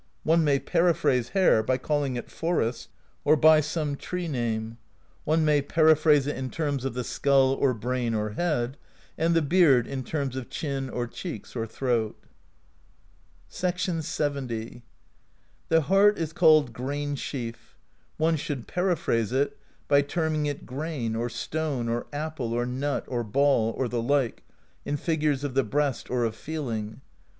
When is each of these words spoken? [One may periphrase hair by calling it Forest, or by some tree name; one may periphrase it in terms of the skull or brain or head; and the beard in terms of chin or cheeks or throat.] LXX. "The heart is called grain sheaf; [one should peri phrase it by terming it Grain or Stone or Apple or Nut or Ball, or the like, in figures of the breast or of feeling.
[One 0.23 0.43
may 0.43 0.57
periphrase 0.57 1.29
hair 1.37 1.61
by 1.61 1.77
calling 1.77 2.15
it 2.15 2.31
Forest, 2.31 2.89
or 3.23 3.35
by 3.37 3.61
some 3.61 3.95
tree 3.95 4.27
name; 4.27 4.79
one 5.25 5.45
may 5.45 5.61
periphrase 5.61 6.25
it 6.25 6.35
in 6.35 6.49
terms 6.49 6.85
of 6.85 6.95
the 6.95 7.03
skull 7.03 7.53
or 7.53 7.75
brain 7.75 8.15
or 8.15 8.31
head; 8.31 8.77
and 9.15 9.35
the 9.35 9.43
beard 9.43 9.85
in 9.85 10.03
terms 10.03 10.35
of 10.35 10.49
chin 10.49 10.89
or 10.89 11.05
cheeks 11.05 11.55
or 11.55 11.67
throat.] 11.67 12.17
LXX. 13.51 14.81
"The 15.69 15.81
heart 15.81 16.17
is 16.17 16.33
called 16.33 16.73
grain 16.73 17.13
sheaf; 17.15 17.77
[one 18.17 18.37
should 18.37 18.65
peri 18.67 18.95
phrase 18.95 19.31
it 19.31 19.55
by 19.87 20.01
terming 20.01 20.47
it 20.47 20.65
Grain 20.65 21.15
or 21.15 21.29
Stone 21.29 21.87
or 21.87 22.07
Apple 22.11 22.53
or 22.55 22.65
Nut 22.65 23.05
or 23.07 23.23
Ball, 23.23 23.69
or 23.77 23.87
the 23.87 24.01
like, 24.01 24.41
in 24.83 24.97
figures 24.97 25.43
of 25.43 25.53
the 25.53 25.63
breast 25.63 26.09
or 26.09 26.23
of 26.23 26.35
feeling. 26.35 27.01